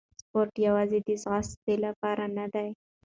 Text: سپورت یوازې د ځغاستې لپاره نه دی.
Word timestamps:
سپورت 0.21 0.53
یوازې 0.67 0.99
د 1.07 1.09
ځغاستې 1.23 1.73
لپاره 1.85 2.23
نه 2.37 2.45
دی. 2.53 2.69